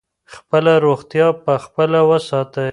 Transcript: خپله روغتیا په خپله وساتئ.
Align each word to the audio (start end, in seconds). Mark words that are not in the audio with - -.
خپله 0.33 0.73
روغتیا 0.85 1.27
په 1.43 1.53
خپله 1.65 1.99
وساتئ. 2.09 2.69